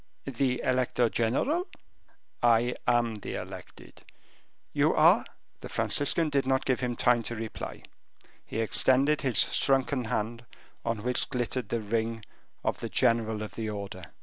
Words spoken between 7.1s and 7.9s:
to reply;